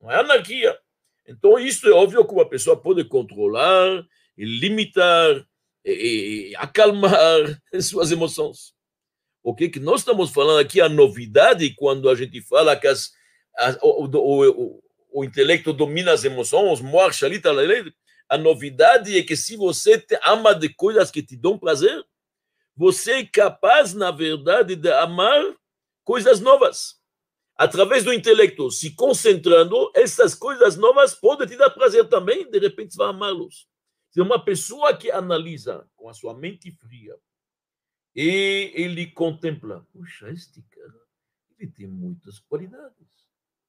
[0.00, 0.78] Não é anarquia.
[1.26, 4.04] Então, isso é óbvio que uma pessoa pode controlar,
[4.36, 5.46] limitar,
[5.84, 8.74] e acalmar suas emoções.
[9.42, 13.12] O que, que nós estamos falando aqui, a novidade, quando a gente fala que as,
[13.56, 16.80] as, o, o, o, o, intelecto domina as emoções,
[18.28, 22.04] a novidade é que se você ama de coisas que te dão prazer,
[22.76, 25.42] você é capaz, na verdade, de amar
[26.04, 27.00] coisas novas.
[27.56, 32.94] Através do intelecto, se concentrando, essas coisas novas podem te dar prazer também, de repente
[32.94, 33.66] você vai amá-los.
[34.10, 37.14] Se uma pessoa que analisa com a sua mente fria,
[38.14, 41.00] e ele contempla, puxa, este cara,
[41.58, 43.06] ele tem muitas qualidades.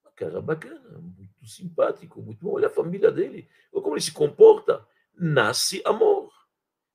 [0.04, 2.54] Uma cara bacana, muito simpático, muito bom.
[2.54, 4.86] Olha a família dele, olha como ele se comporta.
[5.14, 6.32] Nasce amor.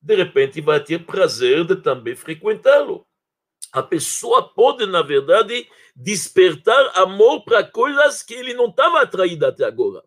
[0.01, 3.07] De repente vai ter prazer de também frequentá-lo.
[3.73, 9.65] A pessoa pode, na verdade, despertar amor para coisas que ele não estava atraído até
[9.65, 10.03] agora.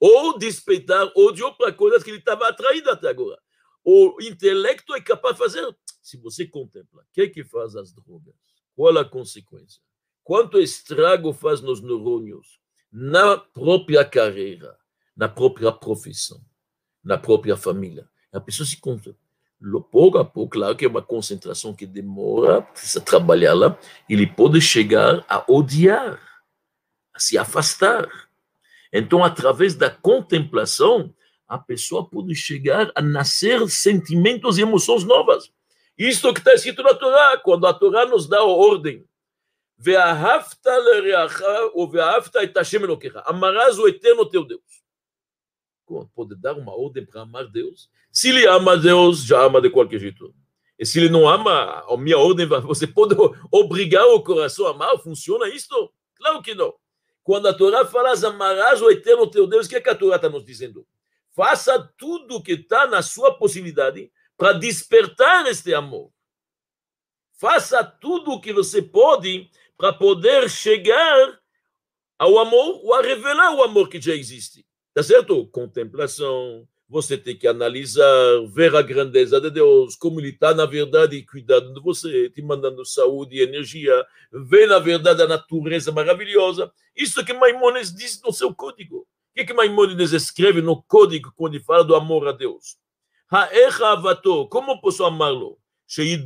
[0.00, 3.40] Ou despertar ódio para coisas que ele estava atraído até agora.
[3.88, 8.34] O intelecto é capaz de fazer se você contempla, o que que faz as drogas?
[8.74, 9.80] Qual a consequência?
[10.24, 12.60] Quanto estrago faz nos neurônios,
[12.92, 14.76] na própria carreira,
[15.16, 16.40] na própria profissão,
[17.02, 18.08] na própria família?
[18.32, 19.20] A pessoa se contempla.
[19.90, 24.60] Pouco a pouco, claro que é uma concentração que demora, precisa trabalhar lá, ele pode
[24.60, 26.20] chegar a odiar,
[27.14, 28.08] a se afastar.
[28.92, 31.14] Então, através da contemplação,
[31.46, 35.52] a pessoa pode chegar a nascer sentimentos e emoções novas.
[35.96, 39.04] Isto que está escrito na Torá, quando a Torá nos dá a ordem.
[43.24, 44.60] Amarás o eterno teu Deus.
[45.84, 47.88] Como pode dar uma ordem para amar Deus?
[48.10, 50.34] Se ele ama Deus, já ama de qualquer jeito.
[50.78, 53.14] E se ele não ama, a minha ordem, você pode
[53.50, 54.98] obrigar o coração a amar?
[54.98, 55.92] Funciona isto?
[56.16, 56.74] Claro que não.
[57.22, 60.16] Quando a Torá fala, amarás o eterno teu Deus, o que, é que a Torá
[60.16, 60.86] está nos dizendo?
[61.36, 66.10] Faça tudo que está na sua possibilidade para despertar este amor.
[67.38, 71.38] Faça tudo o que você pode para poder chegar
[72.18, 74.66] ao amor ou a revelar o amor que já existe.
[74.94, 75.46] Tá certo?
[75.48, 78.06] Contemplação, você tem que analisar,
[78.48, 82.82] ver a grandeza de Deus, como Ele está, na verdade, cuidando de você, te mandando
[82.82, 86.72] saúde e energia, ver, na verdade, a natureza maravilhosa.
[86.96, 89.06] Isso que Maimonides diz no seu código.
[89.36, 92.78] Que, que Maimonides escreve no código quando ele fala do amor a Deus?
[94.48, 95.58] como posso amá-lo?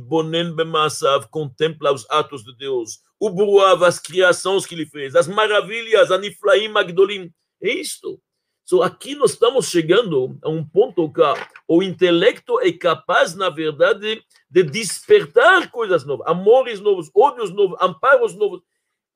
[0.05, 5.27] Bonen Bemasav contempla os atos de Deus, o Buruav, as criações que ele fez, as
[5.27, 7.29] maravilhas, Aniflaim Magdolim.
[7.61, 8.17] É isto.
[8.63, 11.21] So, aqui nós estamos chegando a um ponto que
[11.67, 18.33] o intelecto é capaz, na verdade, de despertar coisas novas, amores novos, ódios novos, amparos
[18.35, 18.61] novos,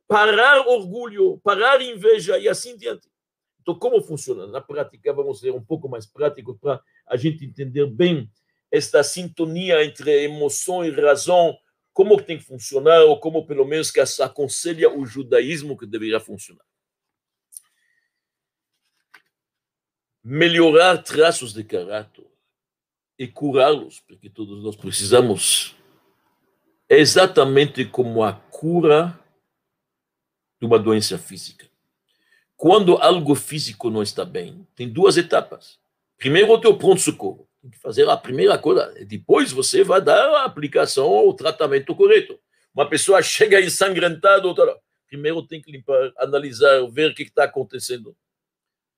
[0.05, 3.14] parar orgulho, parar inveja e assim diante.
[3.65, 4.45] Então, como funciona?
[4.45, 8.29] Na prática, vamos ser um pouco mais práticos para a gente entender bem
[8.71, 11.57] esta sintonia entre emoção e razão,
[11.91, 16.63] como tem que funcionar, ou como pelo menos que aconselha o judaísmo que deveria funcionar.
[20.27, 22.25] melhorar traços de caráter
[23.17, 25.75] e curá-los, porque todos nós precisamos,
[26.89, 29.19] é exatamente como a cura
[30.59, 31.69] de uma doença física.
[32.57, 35.79] Quando algo físico não está bem, tem duas etapas.
[36.17, 37.47] Primeiro, o teu pronto-socorro.
[37.61, 38.93] Tem que fazer a primeira coisa.
[39.05, 42.39] Depois você vai dar a aplicação ou o tratamento correto.
[42.73, 44.77] Uma pessoa chega ensangrentada, outra.
[45.07, 48.15] Primeiro tem que limpar, analisar, ver o que está acontecendo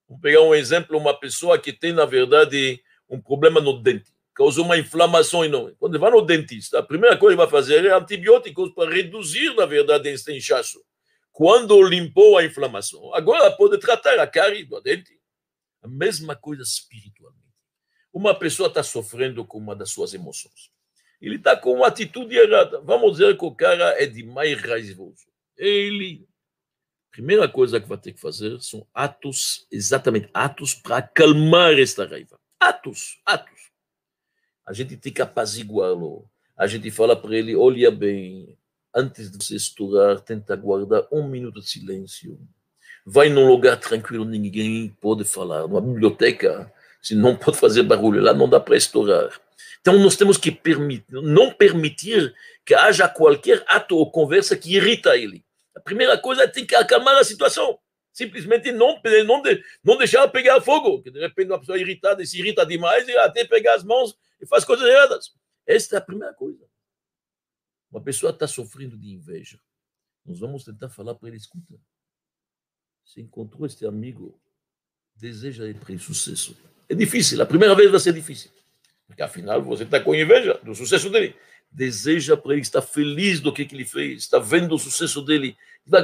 [0.07, 4.63] Vou pegar um exemplo, uma pessoa que tem, na verdade, um problema no dente, causou
[4.63, 5.75] uma inflamação enorme.
[5.77, 9.65] Quando vai no dentista, a primeira coisa que vai fazer é antibióticos para reduzir, na
[9.65, 10.81] verdade, esse inchaço.
[11.37, 15.21] Quando limpou a inflamação, agora pode tratar a cárie do dente.
[15.83, 17.53] A mesma coisa espiritualmente.
[18.11, 20.71] Uma pessoa está sofrendo com uma das suas emoções.
[21.21, 22.81] Ele está com uma atitude errada.
[22.81, 25.27] Vamos dizer que o cara é demais raivoso.
[25.55, 26.27] Ele
[27.11, 32.39] primeira coisa que vai ter que fazer são atos, exatamente atos para acalmar esta raiva.
[32.59, 33.69] Atos, atos.
[34.65, 36.27] A gente tem que apaziguá-lo.
[36.57, 38.56] A gente fala para ele: olha bem,
[38.97, 42.39] antes de você estourar, tenta guardar um minuto de silêncio.
[43.05, 45.67] Vai num lugar tranquilo, ninguém pode falar.
[45.67, 49.29] Numa biblioteca, se não pode fazer barulho lá, não dá para estourar.
[49.79, 52.33] Então, nós temos que permitir, não permitir
[52.65, 55.45] que haja qualquer ato ou conversa que irrita ele.
[55.75, 57.77] A primeira coisa é tem que acalmar a situação.
[58.11, 59.43] Simplesmente não, não,
[59.83, 61.03] não deixar pegar fogo.
[61.03, 64.47] Que de repente uma pessoa irritada se irrita demais e até pegar as mãos e
[64.47, 65.31] faz coisas erradas.
[65.67, 66.66] Esta é a primeira coisa.
[67.97, 69.59] Uma pessoa está sofrendo de inveja.
[70.23, 71.73] Nós vamos tentar falar para ele: escuta,
[73.03, 74.39] você encontrou este amigo,
[75.15, 76.55] deseja ele para sucesso.
[76.87, 78.51] É difícil, a primeira vez vai ser difícil.
[79.07, 81.35] Porque afinal você está com inveja do sucesso dele
[81.71, 85.57] deseja para ele, está feliz do que, que ele fez, está vendo o sucesso dele.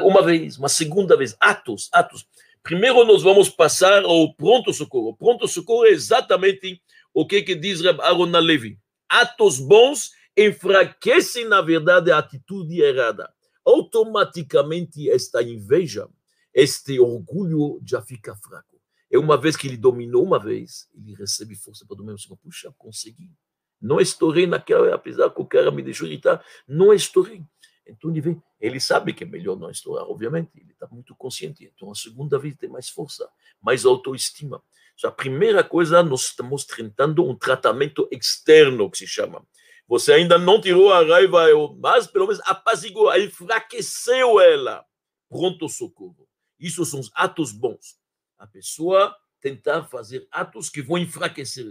[0.04, 2.26] Uma vez, uma segunda vez, atos, atos.
[2.62, 5.16] Primeiro nós vamos passar ao pronto-socorro.
[5.16, 6.82] Pronto-socorro é exatamente
[7.14, 8.78] o que, que diz Aaron Levi.
[9.08, 13.32] Atos bons enfraquecem, na verdade, a atitude errada.
[13.66, 16.08] Automaticamente, esta inveja,
[16.54, 18.80] este orgulho já fica fraco.
[19.12, 22.18] É uma vez que ele dominou uma vez, ele recebe força para dominar.
[22.42, 23.32] Puxa, consegui.
[23.80, 27.44] Não estourei naquela, apesar que o cara me deixou irritar, não estourei.
[27.86, 31.70] Então ele vem, ele sabe que é melhor não estourar, obviamente, ele está muito consciente.
[31.76, 33.30] Então a segunda vez tem mais força,
[33.62, 34.64] mais autoestima.
[34.96, 39.46] Então, a primeira coisa, nós estamos tentando um tratamento externo, que se chama.
[39.88, 41.46] Você ainda não tirou a raiva,
[41.78, 44.86] mas pelo menos apazigou, enfraqueceu ela.
[45.30, 46.28] Pronto socorro.
[46.60, 47.98] Isso são os atos bons.
[48.38, 51.66] A pessoa tentar fazer atos que vão enfraquecer.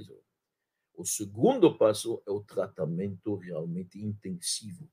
[0.94, 4.87] O segundo passo é o tratamento realmente intensivo,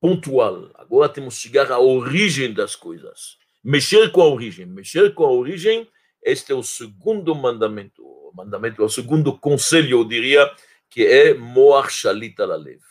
[0.00, 0.70] pontual.
[0.74, 3.36] Agora temos que chegar à origem das coisas.
[3.62, 4.66] Mexer com a origem.
[4.66, 5.90] Mexer com a origem,
[6.22, 8.04] este é o segundo mandamento.
[8.04, 10.48] O mandamento é o segundo conselho, eu diria,
[10.90, 12.82] que é Moar Shalita Lalev.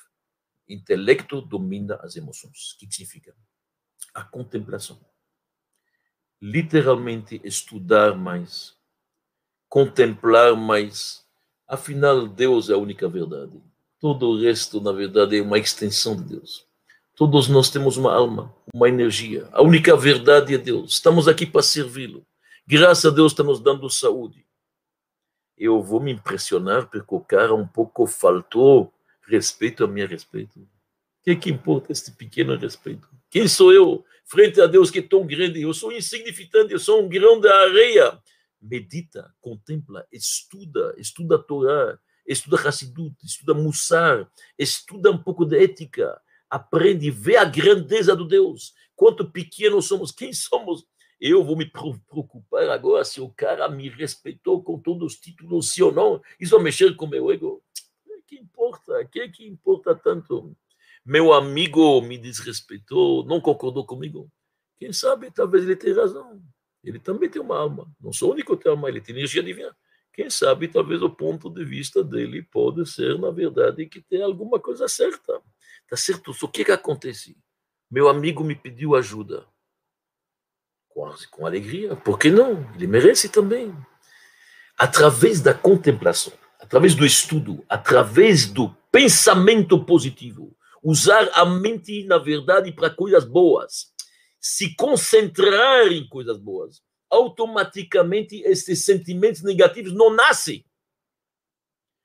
[0.68, 2.72] Intelecto domina as emoções.
[2.72, 3.36] O que significa?
[4.14, 5.00] A contemplação.
[6.42, 8.76] Literalmente estudar mais,
[9.70, 11.26] contemplar mais,
[11.68, 13.60] Afinal, Deus é a única verdade.
[14.00, 16.64] Todo o resto, na verdade, é uma extensão de Deus.
[17.16, 19.48] Todos nós temos uma alma, uma energia.
[19.52, 20.94] A única verdade é Deus.
[20.94, 22.24] Estamos aqui para servi-lo.
[22.68, 24.46] Graças a Deus está nos dando saúde.
[25.58, 28.94] Eu vou me impressionar porque o cara um pouco faltou
[29.28, 30.60] respeito a minha respeito.
[30.60, 30.68] O
[31.24, 33.08] que, que importa este pequeno respeito?
[33.30, 35.62] Quem sou eu frente a Deus que é tão grande?
[35.62, 38.20] Eu sou insignificante, eu sou um grão de areia
[38.66, 46.20] medita, contempla, estuda, estuda a Torá, estuda Hassidut, estuda Mussar, estuda um pouco de ética,
[46.50, 50.86] aprende, vê a grandeza do Deus, quanto pequenos somos, quem somos.
[51.20, 55.82] Eu vou me preocupar agora se o cara me respeitou com todos os títulos, sim
[55.82, 56.22] ou não.
[56.40, 57.64] Isso vai mexer com meu ego.
[58.28, 59.06] Que importa?
[59.06, 60.56] Que que importa tanto?
[61.06, 64.30] Meu amigo me desrespeitou, não concordou comigo.
[64.78, 66.42] Quem sabe, talvez ele tenha razão.
[66.84, 67.88] Ele também tem uma alma.
[68.00, 69.76] Não sou o único que tem alma, ele tem energia divina.
[70.12, 74.60] Quem sabe, talvez o ponto de vista dele pode ser, na verdade, que tem alguma
[74.60, 75.42] coisa certa.
[75.88, 76.32] Tá certo?
[76.32, 77.38] O que, que acontece?
[77.90, 79.46] Meu amigo me pediu ajuda.
[80.96, 81.96] Com, com alegria.
[81.98, 82.66] Por que não?
[82.74, 83.76] Ele merece também.
[84.78, 92.72] Através da contemplação, através do estudo, através do pensamento positivo, usar a mente, na verdade,
[92.72, 93.94] para coisas boas,
[94.40, 100.66] se concentrar em coisas boas, automaticamente esses sentimentos negativos não nascem.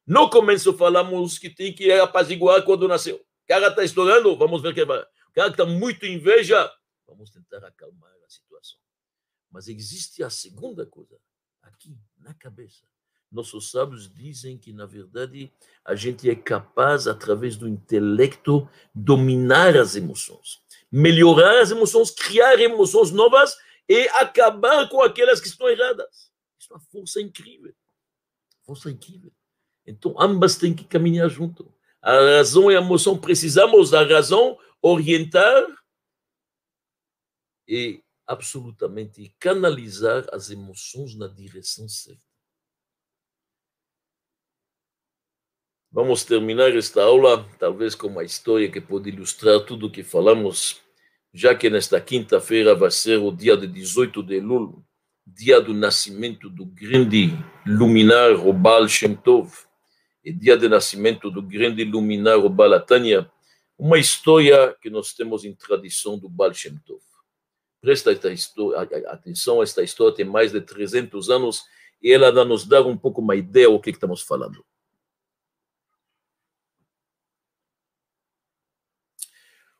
[0.07, 3.17] No começo falamos que tem que apaziguar quando nasceu.
[3.17, 5.01] O cara está estourando, vamos ver que vai.
[5.01, 6.71] O cara está muito inveja,
[7.07, 8.79] vamos tentar acalmar situação.
[9.51, 11.19] Mas existe a segunda coisa,
[11.63, 12.87] aqui, na cabeça.
[13.31, 15.53] Nossos sábios dizem que, na verdade,
[15.85, 20.61] a gente é capaz, através do intelecto, dominar as emoções,
[20.91, 23.57] melhorar as emoções, criar emoções novas
[23.89, 26.33] e acabar com aquelas que estão erradas.
[26.59, 27.73] Isso é uma força incrível.
[28.65, 29.33] Força incrível.
[29.87, 31.73] Então, ambas têm que caminhar junto.
[32.03, 35.67] A razão e a emoção, precisamos da razão orientar
[37.69, 42.23] e absolutamente canalizar as emoções na direção certa.
[45.91, 50.81] Vamos terminar esta aula, talvez com uma história que pode ilustrar tudo o que falamos,
[51.35, 54.85] já que nesta quinta-feira vai ser o dia de 18 de Elul,
[55.27, 59.51] dia do nascimento do grande luminar, o Shem Tov,
[60.25, 63.29] e dia de nascimento do grande luminar, o Baal Atanya,
[63.77, 67.10] uma história que nós temos em tradição do Baal Shem Tov.
[67.81, 71.65] Presta atenção, esta história tem mais de 300 anos
[72.03, 74.65] e ela nos dá um pouco uma ideia do que estamos falando.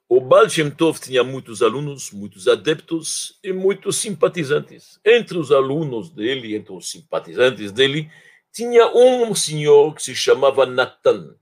[0.09, 4.99] O Baal Shem Tov tinha muitos alunos, muitos adeptos e muitos simpatizantes.
[5.05, 8.11] Entre os alunos dele, entre os simpatizantes dele,
[8.53, 11.37] tinha um senhor que se chamava Natan.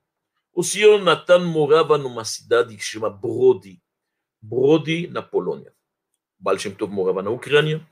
[0.52, 3.80] O senhor Natan morava numa cidade que se chama Brody.
[4.42, 5.72] Brody, na Polônia.
[6.38, 7.86] Baal Tov morava na Ucrânia.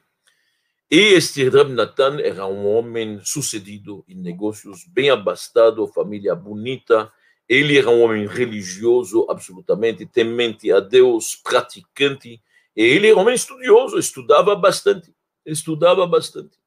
[0.90, 7.12] E este Rab Natan era um homem sucedido em negócios, bem abastado, família bonita,
[7.48, 12.42] ele era um homem religioso, absolutamente temente a Deus, praticante.
[12.74, 15.14] E ele era um homem estudioso, estudava bastante.
[15.44, 16.58] Estudava bastante.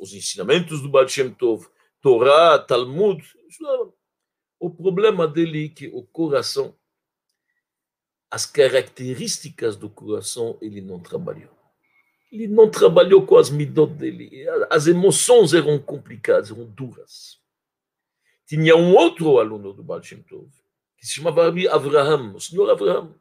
[0.00, 1.66] Os ensinamentos do Baal Tov,
[2.00, 3.92] Torá, Talmud, estudava.
[4.58, 6.76] O problema dele é que o coração,
[8.30, 11.50] as características do coração, ele não trabalhou.
[12.30, 14.46] Ele não trabalhou com as midot dele.
[14.70, 17.40] As emoções eram complicadas, eram duras
[18.50, 20.50] tinha um outro aluno do Baal Shem Tov,
[20.98, 23.14] que se chamava Avraham, o senhor Avraham.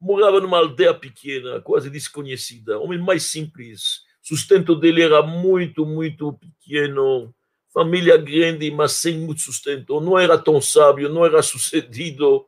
[0.00, 4.00] Morava numa aldeia pequena, quase desconhecida, homem mais simples.
[4.20, 7.32] O sustento dele era muito, muito pequeno.
[7.72, 10.00] Família grande, mas sem muito sustento.
[10.00, 12.44] Não era tão sábio, não era sucedido.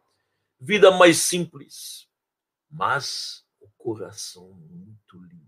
[0.60, 2.06] Vida mais simples.
[2.70, 5.46] Mas o coração muito lindo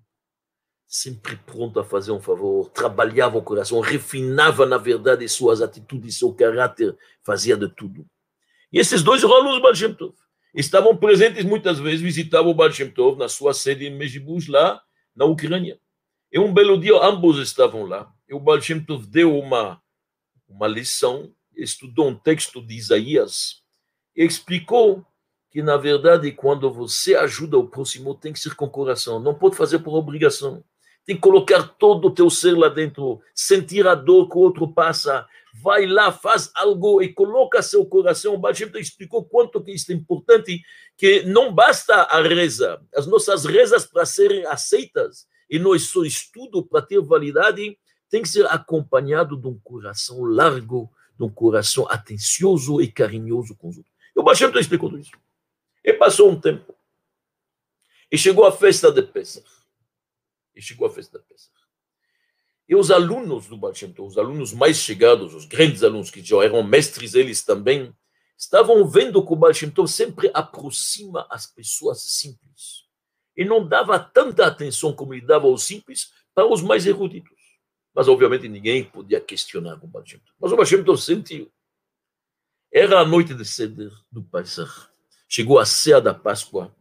[0.88, 6.32] sempre pronto a fazer um favor, trabalhava o coração, refinava, na verdade, suas atitudes, seu
[6.32, 8.06] caráter, fazia de tudo.
[8.72, 10.14] E esses dois do Baal Shem Tov
[10.54, 14.82] estavam presentes muitas vezes, visitavam o Baal Tov na sua sede em Mejibush, lá
[15.14, 15.78] na Ucrânia.
[16.32, 18.10] E um belo dia, ambos estavam lá.
[18.26, 19.82] E o Baal Tov deu uma,
[20.48, 23.62] uma lição, estudou um texto de Isaías
[24.26, 25.04] explicou
[25.50, 29.56] que, na verdade, quando você ajuda o próximo, tem que ser com coração, não pode
[29.56, 30.62] fazer por obrigação.
[31.06, 34.68] Tem que colocar todo o teu ser lá dentro, sentir a dor que o outro
[34.68, 35.26] passa,
[35.62, 38.34] vai lá, faz algo e coloca seu coração.
[38.34, 40.60] O Baal explicou quanto que isso é importante,
[40.96, 46.82] que não basta a reza, as nossas rezas para serem aceitas e nosso estudo para
[46.82, 47.78] ter validade
[48.10, 53.68] tem que ser acompanhado de um coração largo, de um coração atencioso e carinhoso com
[53.68, 53.97] os outros.
[54.18, 55.12] O Baal explicou tudo isso.
[55.84, 56.74] E passou um tempo.
[58.10, 59.48] E chegou a festa de Pesach
[60.56, 61.52] e chegou a festa da Pesach.
[62.68, 66.64] E os alunos do Baal os alunos mais chegados, os grandes alunos que já eram
[66.64, 67.94] mestres eles também,
[68.36, 69.54] estavam vendo que o Baal
[69.86, 72.88] sempre aproxima as pessoas simples.
[73.36, 77.38] E não dava tanta atenção como ele dava aos simples para os mais eruditos.
[77.94, 80.04] Mas, obviamente, ninguém podia questionar o Baal.
[80.40, 81.48] Mas o Baal sentiu.
[82.70, 84.88] Era a noite de Seder do Pesach.
[85.26, 86.76] Chegou a ceia da Páscoa.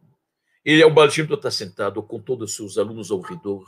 [0.62, 3.64] E o Baal Tov está sentado com todos os seus alunos ao redor.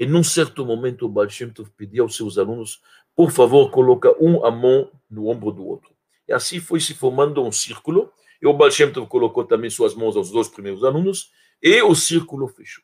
[0.00, 2.80] E num certo momento o Baal Tov pediu aos seus alunos,
[3.14, 5.94] por favor, coloca um a mão no ombro do outro.
[6.26, 8.10] E assim foi se formando um círculo.
[8.40, 11.30] E o Baal Tov colocou também suas mãos aos dois primeiros alunos.
[11.62, 12.82] E o círculo fechou.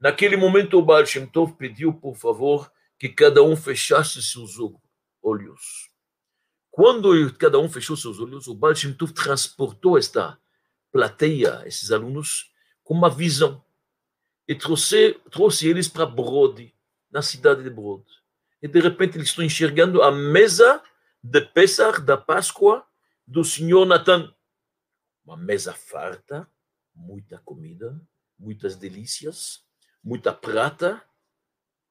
[0.00, 4.52] Naquele momento o Baal Tov pediu, por favor, que cada um fechasse seus
[5.22, 5.89] olhos.
[6.70, 10.38] Quando cada um fechou seus olhos, o Baal Shem transportou esta
[10.92, 12.52] plateia, esses alunos,
[12.84, 13.62] com uma visão.
[14.46, 16.74] e trouxe, trouxe eles para Brode,
[17.10, 18.06] na cidade de Brode.
[18.60, 20.82] E de repente eles estão enxergando a mesa
[21.22, 22.84] de Pesach, da Páscoa,
[23.26, 24.34] do Senhor Natan.
[25.24, 26.48] Uma mesa farta,
[26.94, 28.00] muita comida,
[28.38, 29.64] muitas delícias,
[30.02, 31.02] muita prata.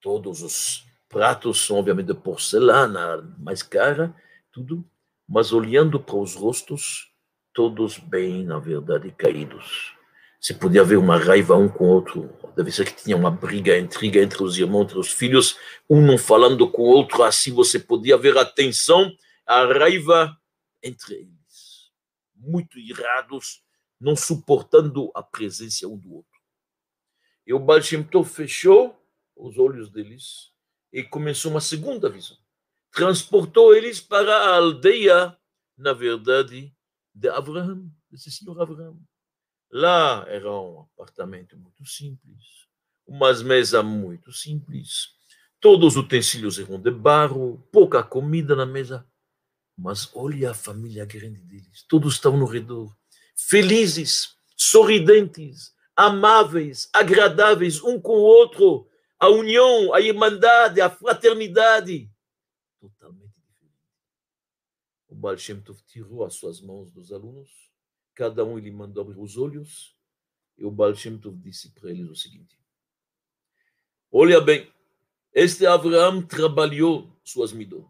[0.02, 4.14] Todos os pratos são, obviamente, de porcelana, mais cara,
[4.52, 4.86] tudo.
[5.28, 7.12] Mas olhando para os rostos,
[7.54, 9.94] todos bem, na verdade, caídos.
[10.40, 13.78] Se podia haver uma raiva um com o outro, deve ser que tinha uma briga,
[13.78, 15.58] intriga entre os irmãos, entre os filhos,
[15.90, 19.12] um não falando com o outro, assim você podia ver a tensão,
[19.46, 20.38] a raiva
[20.82, 21.92] entre eles.
[22.34, 23.62] Muito irados,
[24.00, 26.40] não suportando a presença um do outro.
[27.46, 28.98] E o Baal Shem Tov fechou
[29.36, 30.52] os olhos deles
[30.94, 32.38] e começou uma segunda visão.
[32.92, 35.38] Transportou eles para a aldeia,
[35.78, 36.74] na verdade,
[37.14, 38.98] de Abraham, desse senhor Abraham.
[39.72, 42.44] Lá era um apartamento muito simples,
[43.06, 45.10] umas mesas muito simples,
[45.60, 49.06] todos os utensílios eram de barro, pouca comida na mesa.
[49.78, 52.94] Mas olha a família grande deles, todos estavam no redor,
[53.36, 62.10] felizes, sorridentes, amáveis, agradáveis um com o outro, a união, a irmandade, a fraternidade,
[62.80, 63.78] totalmente diferente.
[65.08, 67.70] O Baal Shem Tov tirou as suas mãos dos alunos
[68.20, 69.96] cada um ele mandou abrir os olhos,
[70.58, 72.60] e o Baal Shem Tov disse para eles o seguinte:
[74.12, 74.70] Olha bem,
[75.34, 77.88] este Abraão trabalhou suas midot,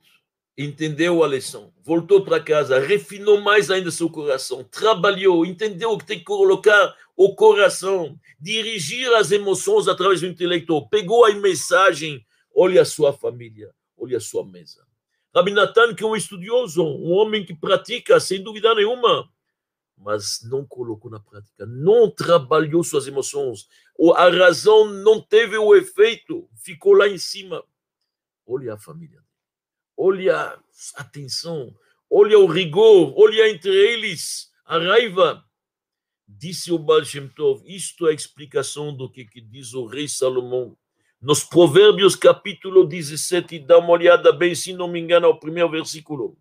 [0.56, 6.20] entendeu a lição, voltou para casa, refinou mais ainda seu coração, trabalhou, entendeu que tem
[6.20, 12.24] que colocar o coração, dirigir as emoções através do intelecto, pegou a mensagem,
[12.56, 14.89] olha a sua família, olha a sua mesa.
[15.36, 19.32] Rabi Natan, que é um estudioso, um homem que pratica, sem dúvida nenhuma,
[19.96, 23.68] mas não colocou na prática, não trabalhou suas emoções,
[24.16, 27.64] a razão não teve o efeito, ficou lá em cima.
[28.48, 29.22] Olha a família,
[29.96, 30.60] olha a
[31.02, 31.76] atenção,
[32.10, 35.44] olha o rigor, olha entre eles a raiva.
[36.28, 40.08] Disse o Baal Shem Tov, isto é a explicação do que, que diz o rei
[40.08, 40.78] Salomão.
[41.22, 46.38] Nos Provérbios, capítulo 17, dá uma olhada bem, se não me engano, ao primeiro versículo.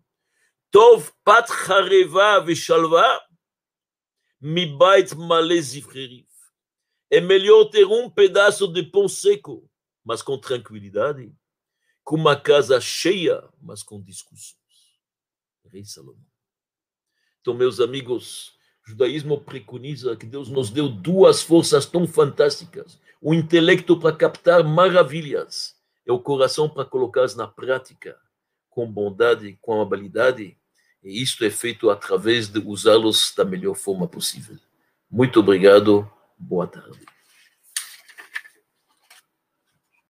[0.71, 3.21] Tov pat chareva veshalva
[4.39, 6.29] Mibait malé zifrerif.
[7.09, 9.69] É melhor ter um pedaço de pão seco,
[10.01, 11.29] mas com tranquilidade,
[12.01, 14.55] com uma casa cheia, mas com discussões.
[15.65, 16.25] Rei Salomão.
[17.41, 18.53] Então, meus amigos,
[18.85, 24.63] o judaísmo preconiza que Deus nos deu duas forças tão fantásticas: o intelecto para captar
[24.63, 28.17] maravilhas, e o coração para colocá-las na prática,
[28.69, 30.57] com bondade, com amabilidade
[31.03, 34.57] e isto é feito através de usá-los da melhor forma possível.
[35.09, 36.99] Muito obrigado, boa tarde.